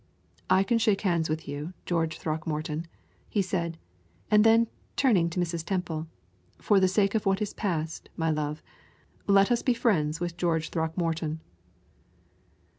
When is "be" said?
9.61-9.75